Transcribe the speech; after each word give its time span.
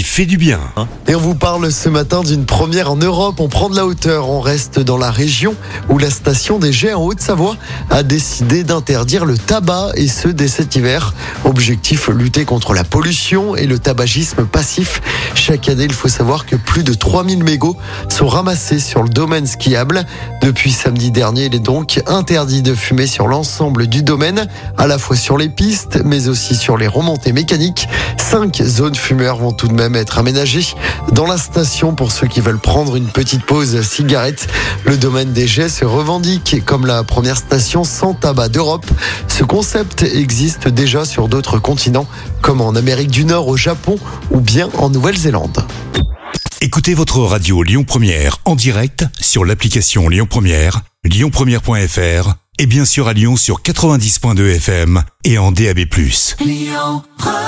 fait 0.00 0.24
du 0.24 0.38
bien. 0.38 0.58
Et 1.06 1.14
on 1.14 1.20
vous 1.20 1.34
parle 1.34 1.70
ce 1.70 1.90
matin 1.90 2.22
d'une 2.22 2.46
première 2.46 2.90
en 2.90 2.96
Europe. 2.96 3.40
On 3.40 3.48
prend 3.48 3.68
de 3.68 3.76
la 3.76 3.84
hauteur. 3.84 4.30
On 4.30 4.40
reste 4.40 4.80
dans 4.80 4.96
la 4.96 5.10
région 5.10 5.54
où 5.90 5.98
la 5.98 6.08
station 6.08 6.58
des 6.58 6.72
Gets 6.72 6.94
en 6.94 7.02
Haute-Savoie 7.02 7.56
a 7.90 8.02
décidé 8.02 8.64
d'interdire 8.64 9.26
le 9.26 9.36
tabac 9.36 9.90
et 9.96 10.08
ce 10.08 10.28
dès 10.28 10.48
cet 10.48 10.76
hiver. 10.76 11.12
Objectif 11.44 12.08
lutter 12.08 12.46
contre 12.46 12.72
la 12.72 12.84
pollution 12.84 13.54
et 13.54 13.66
le 13.66 13.78
tabagisme 13.78 14.46
passif. 14.46 15.02
Chaque 15.34 15.68
année, 15.68 15.84
il 15.84 15.92
faut 15.92 16.08
savoir 16.08 16.46
que 16.46 16.56
plus 16.56 16.84
de 16.84 16.94
3000 16.94 17.44
mégots 17.44 17.76
sont 18.08 18.28
ramassés 18.28 18.78
sur 18.78 19.02
le 19.02 19.10
domaine 19.10 19.46
skiable. 19.46 20.06
Depuis 20.40 20.72
samedi 20.72 21.10
dernier, 21.10 21.46
il 21.46 21.54
est 21.54 21.58
donc 21.58 22.00
interdit 22.06 22.62
de 22.62 22.74
fumer 22.74 23.06
sur 23.06 23.26
l'ensemble 23.26 23.86
du 23.88 24.02
domaine, 24.02 24.46
à 24.78 24.86
la 24.86 24.98
fois 24.98 25.16
sur 25.16 25.36
les 25.36 25.48
pistes, 25.48 26.00
mais 26.04 26.28
aussi 26.28 26.54
sur 26.54 26.78
les 26.78 26.86
remontées 26.86 27.32
mécaniques. 27.32 27.88
Cinq 28.32 28.62
zones 28.62 28.94
fumeurs 28.94 29.36
vont 29.36 29.52
tout 29.52 29.68
de 29.68 29.74
même 29.74 29.94
être 29.94 30.16
aménagées 30.16 30.74
dans 31.12 31.26
la 31.26 31.36
station 31.36 31.94
pour 31.94 32.12
ceux 32.12 32.26
qui 32.26 32.40
veulent 32.40 32.58
prendre 32.58 32.96
une 32.96 33.08
petite 33.08 33.44
pause 33.44 33.82
cigarette. 33.82 34.48
Le 34.86 34.96
domaine 34.96 35.34
des 35.34 35.46
jets 35.46 35.68
se 35.68 35.84
revendique 35.84 36.64
comme 36.64 36.86
la 36.86 37.04
première 37.04 37.36
station 37.36 37.84
sans 37.84 38.14
tabac 38.14 38.48
d'Europe. 38.48 38.86
Ce 39.28 39.44
concept 39.44 40.02
existe 40.02 40.66
déjà 40.66 41.04
sur 41.04 41.28
d'autres 41.28 41.58
continents, 41.58 42.06
comme 42.40 42.62
en 42.62 42.74
Amérique 42.74 43.10
du 43.10 43.26
Nord, 43.26 43.48
au 43.48 43.58
Japon 43.58 43.98
ou 44.30 44.40
bien 44.40 44.70
en 44.78 44.88
Nouvelle-Zélande. 44.88 45.66
Écoutez 46.62 46.94
votre 46.94 47.18
radio 47.18 47.62
Lyon 47.62 47.84
Première 47.84 48.38
en 48.46 48.54
direct 48.54 49.04
sur 49.20 49.44
l'application 49.44 50.08
Lyon 50.08 50.26
Première, 50.26 50.80
lyonpremière.fr 51.04 52.32
et 52.58 52.64
bien 52.64 52.86
sûr 52.86 53.08
à 53.08 53.12
Lyon 53.12 53.36
sur 53.36 53.60
90.2 53.60 54.56
FM 54.56 55.02
et 55.24 55.36
en 55.36 55.52
DAB+. 55.52 55.80
Lyon 56.40 57.02
Première 57.18 57.41